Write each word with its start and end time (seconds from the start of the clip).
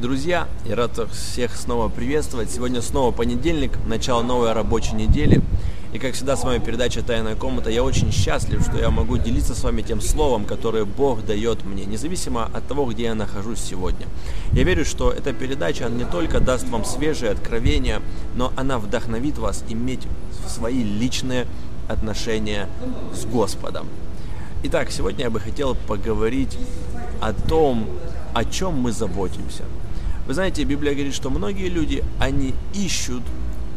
Друзья, 0.00 0.46
я 0.64 0.76
рад 0.76 0.96
всех 1.10 1.56
снова 1.56 1.88
приветствовать. 1.88 2.52
Сегодня 2.52 2.82
снова 2.82 3.10
понедельник, 3.10 3.72
начало 3.84 4.22
новой 4.22 4.52
рабочей 4.52 4.94
недели. 4.94 5.42
И 5.92 5.98
как 5.98 6.14
всегда 6.14 6.36
с 6.36 6.44
вами 6.44 6.64
передача 6.64 7.02
«Тайная 7.02 7.34
комната». 7.34 7.68
Я 7.68 7.82
очень 7.82 8.12
счастлив, 8.12 8.62
что 8.62 8.78
я 8.78 8.90
могу 8.90 9.16
делиться 9.16 9.56
с 9.56 9.64
вами 9.64 9.82
тем 9.82 10.00
словом, 10.00 10.44
которое 10.44 10.84
Бог 10.84 11.26
дает 11.26 11.64
мне, 11.64 11.84
независимо 11.84 12.44
от 12.44 12.68
того, 12.68 12.84
где 12.86 13.06
я 13.06 13.16
нахожусь 13.16 13.58
сегодня. 13.58 14.06
Я 14.52 14.62
верю, 14.62 14.84
что 14.84 15.10
эта 15.10 15.32
передача 15.32 15.88
не 15.88 16.04
только 16.04 16.38
даст 16.38 16.68
вам 16.68 16.84
свежие 16.84 17.32
откровения, 17.32 18.00
но 18.36 18.52
она 18.54 18.78
вдохновит 18.78 19.36
вас 19.38 19.64
иметь 19.68 20.06
свои 20.46 20.84
личные 20.84 21.48
отношения 21.88 22.68
с 23.12 23.24
Господом. 23.24 23.88
Итак, 24.62 24.92
сегодня 24.92 25.24
я 25.24 25.30
бы 25.30 25.40
хотел 25.40 25.74
поговорить 25.74 26.56
о 27.20 27.32
том, 27.32 27.84
о 28.32 28.44
чем 28.44 28.78
мы 28.78 28.92
заботимся– 28.92 29.64
вы 30.28 30.34
знаете, 30.34 30.62
Библия 30.64 30.92
говорит, 30.92 31.14
что 31.14 31.30
многие 31.30 31.70
люди, 31.70 32.04
они 32.20 32.54
ищут 32.74 33.22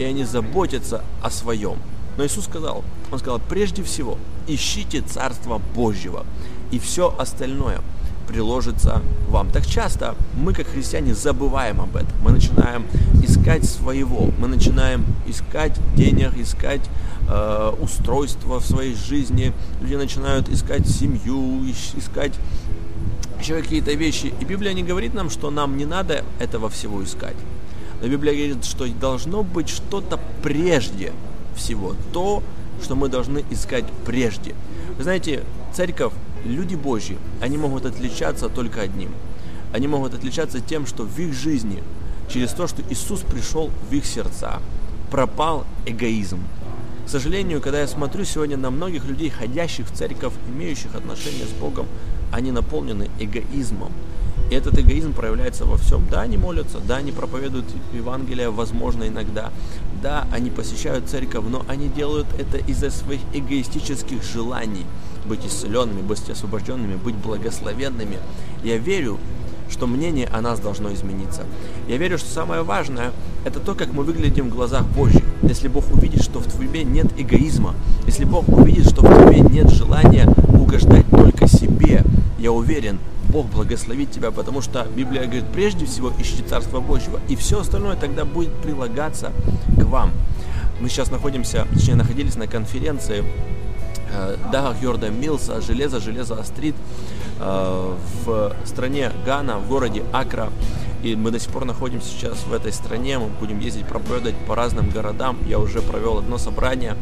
и 0.00 0.04
они 0.04 0.24
заботятся 0.24 1.04
о 1.22 1.30
своем. 1.30 1.76
Но 2.16 2.26
Иисус 2.26 2.46
сказал, 2.46 2.82
Он 3.12 3.18
сказал, 3.20 3.40
прежде 3.48 3.84
всего, 3.84 4.18
ищите 4.48 5.00
Царство 5.00 5.62
Божьего, 5.74 6.26
и 6.72 6.80
все 6.80 7.14
остальное 7.16 7.80
приложится 8.26 9.00
вам. 9.28 9.50
Так 9.50 9.64
часто 9.64 10.16
мы, 10.34 10.52
как 10.52 10.66
христиане, 10.66 11.14
забываем 11.14 11.80
об 11.80 11.94
этом. 11.94 12.12
Мы 12.24 12.32
начинаем 12.32 12.84
искать 13.22 13.64
своего, 13.64 14.30
мы 14.38 14.48
начинаем 14.48 15.04
искать 15.26 15.78
денег, 15.94 16.36
искать 16.36 16.82
э, 17.28 17.72
устройство 17.80 18.58
в 18.58 18.66
своей 18.66 18.94
жизни. 18.94 19.52
Люди 19.80 19.94
начинают 19.94 20.48
искать 20.48 20.88
семью, 20.88 21.64
искать 21.96 22.32
еще 23.40 23.60
какие-то 23.60 23.92
вещи. 23.92 24.32
И 24.40 24.44
Библия 24.44 24.72
не 24.72 24.82
говорит 24.82 25.14
нам, 25.14 25.30
что 25.30 25.50
нам 25.50 25.76
не 25.76 25.86
надо 25.86 26.24
этого 26.38 26.68
всего 26.68 27.02
искать. 27.02 27.36
Но 28.00 28.08
Библия 28.08 28.34
говорит, 28.34 28.64
что 28.64 28.86
должно 28.88 29.42
быть 29.42 29.68
что-то 29.68 30.18
прежде 30.42 31.12
всего. 31.54 31.94
То, 32.12 32.42
что 32.82 32.94
мы 32.94 33.08
должны 33.08 33.44
искать 33.50 33.84
прежде. 34.06 34.54
Вы 34.96 35.02
знаете, 35.02 35.42
церковь, 35.74 36.12
люди 36.44 36.74
Божьи, 36.74 37.18
они 37.40 37.58
могут 37.58 37.84
отличаться 37.84 38.48
только 38.48 38.80
одним. 38.80 39.10
Они 39.72 39.86
могут 39.86 40.14
отличаться 40.14 40.60
тем, 40.60 40.86
что 40.86 41.04
в 41.04 41.18
их 41.18 41.34
жизни, 41.34 41.82
через 42.28 42.52
то, 42.52 42.66
что 42.66 42.82
Иисус 42.90 43.20
пришел 43.20 43.70
в 43.90 43.94
их 43.94 44.06
сердца, 44.06 44.60
пропал 45.10 45.66
эгоизм. 45.86 46.38
К 47.06 47.08
сожалению, 47.08 47.60
когда 47.60 47.80
я 47.80 47.86
смотрю 47.86 48.24
сегодня 48.24 48.56
на 48.56 48.70
многих 48.70 49.04
людей, 49.04 49.30
ходящих 49.30 49.88
в 49.88 49.96
церковь, 49.96 50.32
имеющих 50.48 50.94
отношения 50.94 51.44
с 51.44 51.60
Богом, 51.60 51.86
они 52.32 52.52
наполнены 52.52 53.08
эгоизмом. 53.18 53.92
И 54.50 54.54
этот 54.54 54.78
эгоизм 54.78 55.12
проявляется 55.12 55.64
во 55.64 55.76
всем. 55.76 56.04
Да, 56.10 56.22
они 56.22 56.36
молятся, 56.36 56.78
да, 56.80 56.96
они 56.96 57.12
проповедуют 57.12 57.66
Евангелие, 57.92 58.50
возможно, 58.50 59.06
иногда. 59.06 59.52
Да, 60.02 60.26
они 60.32 60.50
посещают 60.50 61.08
церковь, 61.08 61.44
но 61.48 61.64
они 61.68 61.88
делают 61.88 62.26
это 62.38 62.58
из-за 62.58 62.90
своих 62.90 63.20
эгоистических 63.32 64.22
желаний 64.24 64.86
быть 65.24 65.46
исцеленными, 65.46 66.02
быть 66.02 66.28
освобожденными, 66.28 66.96
быть 66.96 67.14
благословенными. 67.14 68.18
Я 68.64 68.78
верю, 68.78 69.18
что 69.70 69.86
мнение 69.86 70.26
о 70.26 70.40
нас 70.40 70.58
должно 70.58 70.92
измениться. 70.92 71.44
Я 71.88 71.96
верю, 71.96 72.18
что 72.18 72.28
самое 72.28 72.62
важное– 72.62 73.12
это 73.44 73.60
то, 73.60 73.74
как 73.74 73.92
мы 73.92 74.02
выглядим 74.02 74.50
в 74.50 74.54
глазах 74.54 74.84
Божьих. 74.88 75.22
Если 75.42 75.68
Бог 75.68 75.84
увидит, 75.92 76.22
что 76.22 76.40
в 76.40 76.52
тебе 76.52 76.82
нет 76.82 77.06
эгоизма, 77.16 77.74
если 78.04 78.24
Бог 78.24 78.48
увидит, 78.48 78.90
что 78.90 79.02
в 79.02 79.28
тебе 79.28 79.40
нет 79.40 79.70
желания 79.70 80.28
угождать 80.52 81.06
только 81.08 81.29
себе, 81.46 82.04
я 82.38 82.52
уверен, 82.52 82.98
Бог 83.30 83.46
благословит 83.46 84.10
тебя, 84.10 84.30
потому 84.30 84.60
что 84.60 84.86
Библия 84.96 85.24
говорит, 85.24 85.44
прежде 85.52 85.86
всего 85.86 86.12
ищите 86.18 86.42
Царство 86.42 86.80
Божьего, 86.80 87.20
и 87.28 87.36
все 87.36 87.60
остальное 87.60 87.96
тогда 87.96 88.24
будет 88.24 88.52
прилагаться 88.54 89.32
к 89.78 89.84
вам. 89.84 90.12
Мы 90.80 90.88
сейчас 90.88 91.10
находимся, 91.10 91.66
точнее 91.72 91.94
находились 91.94 92.36
на 92.36 92.46
конференции 92.46 93.24
э, 94.12 94.36
Дага 94.50 94.74
Хьорда 94.80 95.10
Милса 95.10 95.60
«Железо, 95.60 96.00
железо 96.00 96.40
острит» 96.40 96.74
э, 97.38 97.94
в 98.24 98.56
стране 98.64 99.12
Гана, 99.24 99.58
в 99.58 99.68
городе 99.68 100.02
Акра. 100.12 100.50
И 101.02 101.16
мы 101.16 101.30
до 101.30 101.38
сих 101.38 101.50
пор 101.50 101.64
находимся 101.64 102.08
сейчас 102.08 102.44
в 102.44 102.52
этой 102.52 102.72
стране, 102.72 103.18
мы 103.18 103.28
будем 103.28 103.58
ездить 103.60 103.86
проповедовать 103.86 104.36
по 104.46 104.54
разным 104.54 104.90
городам. 104.90 105.38
Я 105.46 105.58
уже 105.58 105.80
провел 105.80 106.18
одно 106.18 106.36
собрание 106.36 106.96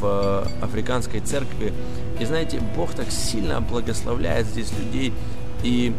в 0.00 0.46
африканской 0.62 1.20
церкви, 1.20 1.72
и 2.18 2.24
знаете, 2.24 2.60
Бог 2.76 2.92
так 2.92 3.10
сильно 3.10 3.60
благословляет 3.60 4.46
здесь 4.46 4.72
людей. 4.72 5.12
И 5.62 5.94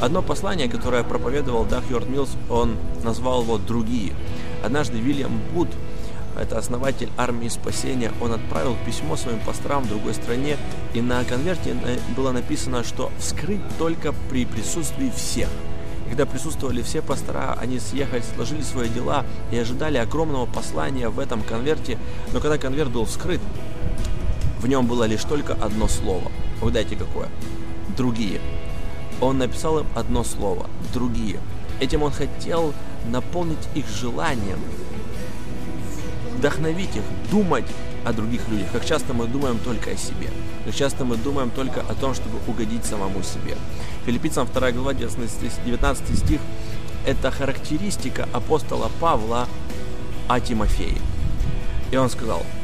одно 0.00 0.22
послание, 0.22 0.68
которое 0.68 1.04
проповедовал 1.04 1.64
Дах 1.64 1.88
Йорд 1.90 2.08
Милс, 2.08 2.30
он 2.50 2.76
назвал 3.04 3.42
его 3.42 3.58
«Другие». 3.58 4.12
Однажды 4.64 4.98
Вильям 4.98 5.40
Буд, 5.52 5.68
это 6.40 6.58
основатель 6.58 7.08
армии 7.16 7.48
спасения, 7.48 8.10
он 8.20 8.32
отправил 8.32 8.76
письмо 8.84 9.16
своим 9.16 9.38
пасторам 9.40 9.84
в 9.84 9.88
другой 9.88 10.14
стране, 10.14 10.56
и 10.94 11.00
на 11.00 11.22
конверте 11.24 11.76
было 12.16 12.32
написано, 12.32 12.82
что 12.82 13.12
вскрыть 13.18 13.60
только 13.78 14.12
при 14.30 14.44
присутствии 14.46 15.12
всех. 15.14 15.48
Когда 16.14 16.26
присутствовали 16.26 16.80
все 16.80 17.02
пастора, 17.02 17.58
они 17.60 17.80
съехали, 17.80 18.22
сложили 18.36 18.62
свои 18.62 18.88
дела 18.88 19.26
и 19.50 19.58
ожидали 19.58 19.98
огромного 19.98 20.46
послания 20.46 21.08
в 21.08 21.18
этом 21.18 21.42
конверте, 21.42 21.98
но 22.32 22.38
когда 22.38 22.56
конверт 22.56 22.92
был 22.92 23.04
вскрыт, 23.04 23.40
в 24.60 24.68
нем 24.68 24.86
было 24.86 25.02
лишь 25.08 25.24
только 25.24 25.54
одно 25.54 25.88
слово. 25.88 26.30
Угадайте 26.62 26.94
какое? 26.94 27.28
Другие. 27.96 28.40
Он 29.20 29.38
написал 29.38 29.80
им 29.80 29.86
одно 29.96 30.22
слово. 30.22 30.70
Другие. 30.92 31.40
Этим 31.80 32.04
он 32.04 32.12
хотел 32.12 32.72
наполнить 33.10 33.68
их 33.74 33.88
желанием, 33.88 34.60
вдохновить 36.36 36.94
их, 36.94 37.02
думать 37.32 37.66
о 38.04 38.12
других 38.12 38.48
людях. 38.48 38.66
Как 38.72 38.84
часто 38.84 39.14
мы 39.14 39.26
думаем 39.26 39.58
только 39.58 39.90
о 39.90 39.96
себе. 39.96 40.30
Как 40.64 40.74
часто 40.74 41.04
мы 41.04 41.16
думаем 41.16 41.50
только 41.50 41.80
о 41.80 41.94
том, 41.94 42.14
чтобы 42.14 42.38
угодить 42.46 42.84
самому 42.84 43.22
себе. 43.22 43.56
Филиппийцам 44.06 44.48
2 44.52 44.72
глава 44.72 44.94
19 44.94 46.18
стих– 46.18 46.40
это 47.06 47.30
характеристика 47.30 48.28
апостола 48.32 48.90
Павла 49.00 49.48
о 50.28 50.40
Тимофее. 50.40 50.98
И 51.90 51.96
он 51.96 52.08
сказал– 52.10 52.42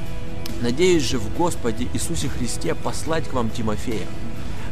Надеюсь 0.61 1.05
же 1.05 1.19
в 1.19 1.35
Господе 1.37 1.89
Иисусе 1.95 2.29
Христе 2.29 2.75
послать 2.75 3.27
к 3.27 3.33
вам 3.33 3.49
Тимофея, 3.49 4.07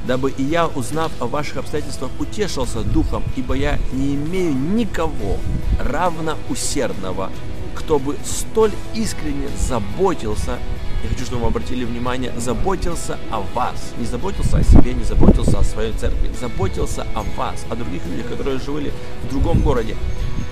дабы 0.06 0.30
и 0.30 0.42
я, 0.42 0.66
узнав 0.66 1.10
о 1.18 1.26
ваших 1.26 1.56
обстоятельствах, 1.56 2.10
утешился 2.18 2.82
духом, 2.82 3.22
ибо 3.36 3.54
я 3.54 3.78
не 3.92 4.14
имею 4.14 4.52
никого 4.52 5.38
равно 5.80 6.36
усердного, 6.50 7.32
кто 7.78 8.00
бы 8.00 8.16
столь 8.24 8.72
искренне 8.94 9.48
заботился, 9.56 10.58
я 11.04 11.08
хочу, 11.08 11.24
чтобы 11.24 11.42
вы 11.42 11.48
обратили 11.48 11.84
внимание, 11.84 12.32
заботился 12.36 13.18
о 13.30 13.40
вас. 13.54 13.92
Не 13.98 14.04
заботился 14.04 14.58
о 14.58 14.64
себе, 14.64 14.94
не 14.94 15.04
заботился 15.04 15.60
о 15.60 15.62
своей 15.62 15.92
церкви, 15.92 16.28
заботился 16.38 17.06
о 17.14 17.22
вас, 17.36 17.64
о 17.70 17.76
других 17.76 18.04
людях, 18.06 18.28
которые 18.28 18.58
жили 18.58 18.92
в 19.22 19.30
другом 19.30 19.60
городе. 19.60 19.94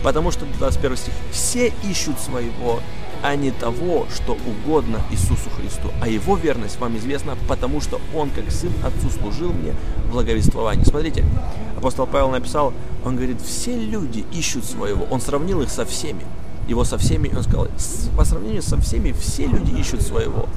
Потому 0.05 0.31
что, 0.31 0.47
21 0.59 0.97
стих, 0.97 1.15
все 1.33 1.73
ищут 1.83 2.21
своего, 2.21 2.79
а 3.25 3.35
не 3.35 3.51
того, 3.51 4.07
что 4.15 4.39
угодно 4.47 5.01
Иисусу 5.11 5.51
Христу. 5.61 5.91
А 6.01 6.09
его 6.09 6.37
верность 6.37 6.79
вам 6.79 6.97
известна, 6.97 7.37
потому 7.49 7.81
что 7.81 8.01
он, 8.15 8.31
как 8.31 8.53
сын 8.53 8.71
отцу, 8.85 9.11
служил 9.11 9.53
мне 9.53 9.75
в 10.07 10.13
благовествовании. 10.13 10.85
Смотрите, 10.85 11.25
апостол 11.77 12.07
Павел 12.07 12.31
написал, 12.31 12.73
он 13.05 13.17
говорит, 13.17 13.41
все 13.41 13.77
люди 13.77 14.25
ищут 14.33 14.65
своего. 14.65 15.07
Он 15.11 15.21
сравнил 15.21 15.61
их 15.61 15.71
со 15.71 15.85
всеми. 15.85 16.25
Его 16.67 16.85
со 16.85 16.99
всеми, 16.99 17.33
он 17.35 17.43
сказал, 17.43 17.69
по 18.17 18.25
сравнению 18.25 18.63
со 18.63 18.77
всеми, 18.81 19.13
все 19.13 19.47
люди 19.47 19.79
ищут 19.79 20.03
своего, 20.03 20.49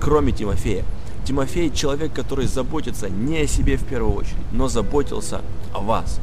кроме 0.00 0.32
Тимофея. 0.32 0.84
Тимофей 1.24 1.70
человек, 1.70 2.12
который 2.12 2.46
заботится 2.46 3.08
не 3.08 3.40
о 3.40 3.46
себе 3.46 3.76
в 3.76 3.84
первую 3.84 4.14
очередь, 4.14 4.36
но 4.52 4.68
заботился 4.68 5.42
о 5.72 5.80
вас. 5.80 6.18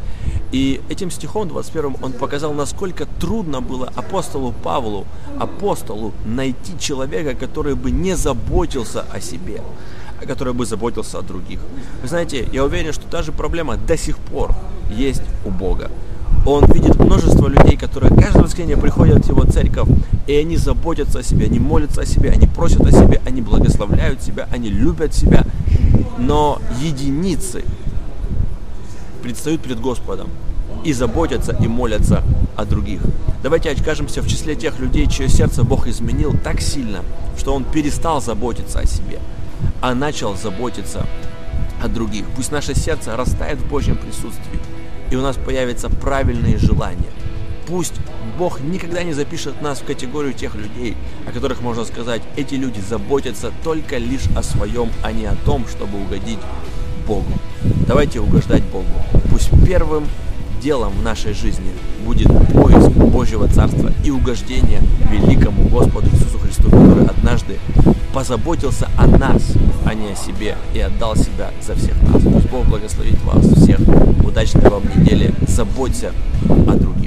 И 0.51 0.81
этим 0.89 1.11
стихом 1.11 1.47
21 1.47 1.97
он 2.01 2.13
показал, 2.13 2.53
насколько 2.53 3.05
трудно 3.05 3.61
было 3.61 3.91
апостолу 3.95 4.53
Павлу, 4.63 5.05
апостолу, 5.39 6.13
найти 6.25 6.77
человека, 6.79 7.35
который 7.35 7.75
бы 7.75 7.91
не 7.91 8.15
заботился 8.15 9.05
о 9.11 9.21
себе, 9.21 9.61
а 10.21 10.25
который 10.25 10.53
бы 10.53 10.65
заботился 10.65 11.19
о 11.19 11.21
других. 11.21 11.59
Вы 12.01 12.07
знаете, 12.07 12.47
я 12.51 12.63
уверен, 12.63 12.93
что 12.93 13.07
та 13.07 13.23
же 13.23 13.31
проблема 13.31 13.77
до 13.77 13.97
сих 13.97 14.17
пор 14.17 14.53
есть 14.89 15.23
у 15.45 15.51
Бога. 15.51 15.91
Он 16.47 16.65
видит 16.71 16.95
множество 16.97 17.49
людей, 17.49 17.75
которые 17.75 18.09
каждое 18.15 18.43
воскресенье 18.43 18.77
приходят 18.77 19.25
в 19.25 19.27
его 19.27 19.43
церковь, 19.43 19.89
и 20.27 20.33
они 20.33 20.55
заботятся 20.55 21.19
о 21.19 21.23
себе, 21.23 21.47
они 21.47 21.59
молятся 21.59 22.01
о 22.01 22.05
себе, 22.05 22.31
они 22.31 22.47
просят 22.47 22.87
о 22.87 22.91
себе, 22.93 23.19
они 23.25 23.41
благословляют 23.41 24.23
себя, 24.23 24.47
они 24.49 24.69
любят 24.69 25.13
себя. 25.13 25.43
Но 26.17 26.61
единицы 26.81 27.65
предстают 29.23 29.61
перед 29.61 29.81
Господом 29.81 30.29
и 30.85 30.93
заботятся 30.93 31.51
и 31.51 31.67
молятся 31.67 32.23
о 32.55 32.63
других. 32.63 33.01
Давайте 33.43 33.69
окажемся 33.71 34.21
в 34.21 34.27
числе 34.29 34.55
тех 34.55 34.79
людей, 34.79 35.05
чье 35.07 35.27
сердце 35.27 35.65
Бог 35.65 35.85
изменил 35.85 36.33
так 36.45 36.61
сильно, 36.61 37.03
что 37.37 37.53
он 37.53 37.65
перестал 37.65 38.21
заботиться 38.21 38.79
о 38.79 38.85
себе, 38.85 39.19
а 39.81 39.93
начал 39.93 40.37
заботиться 40.37 41.05
о 41.83 41.89
других. 41.89 42.23
Пусть 42.37 42.53
наше 42.53 42.73
сердце 42.73 43.17
растает 43.17 43.59
в 43.59 43.67
Божьем 43.67 43.97
присутствии, 43.97 44.61
и 45.11 45.15
у 45.15 45.21
нас 45.21 45.35
появятся 45.37 45.89
правильные 45.89 46.57
желания. 46.57 47.09
Пусть 47.67 47.95
Бог 48.37 48.61
никогда 48.61 49.03
не 49.03 49.13
запишет 49.13 49.61
нас 49.61 49.79
в 49.79 49.85
категорию 49.85 50.33
тех 50.33 50.55
людей, 50.55 50.95
о 51.27 51.31
которых 51.31 51.61
можно 51.61 51.83
сказать, 51.83 52.21
эти 52.35 52.55
люди 52.55 52.79
заботятся 52.79 53.51
только 53.63 53.97
лишь 53.97 54.27
о 54.35 54.43
своем, 54.43 54.89
а 55.03 55.11
не 55.11 55.25
о 55.25 55.35
том, 55.45 55.65
чтобы 55.67 55.99
угодить 56.01 56.39
Богу. 57.07 57.31
Давайте 57.87 58.19
угождать 58.19 58.63
Богу. 58.65 58.85
Пусть 59.29 59.49
первым 59.65 60.05
делом 60.61 60.93
в 60.93 61.03
нашей 61.03 61.33
жизни 61.33 61.71
будет 62.05 62.27
поиск 62.51 62.89
Божьего 62.89 63.47
Царства 63.47 63.91
и 64.03 64.11
угождение 64.11 64.81
великому 65.09 65.67
Господу 65.69 66.07
Иисусу 66.07 66.39
Христу, 66.39 66.63
который 66.69 67.05
однажды 67.05 67.59
позаботился 68.17 68.89
о 68.97 69.05
нас, 69.05 69.43
а 69.85 69.93
не 69.93 70.13
о 70.13 70.15
себе, 70.15 70.55
и 70.73 70.79
отдал 70.79 71.15
себя 71.15 71.51
за 71.61 71.75
всех 71.75 72.01
нас. 72.01 72.19
Пусть 72.23 72.49
Бог 72.49 72.65
благословит 72.65 73.21
вас 73.23 73.45
всех. 73.45 73.77
Удачной 74.25 74.71
вам 74.71 74.81
недели. 74.85 75.31
Заботься 75.47 76.11
о 76.49 76.73
других. 76.73 77.06